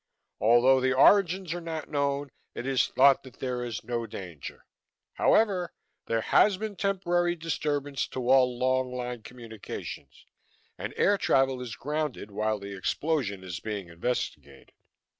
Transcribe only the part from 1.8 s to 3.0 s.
known, it is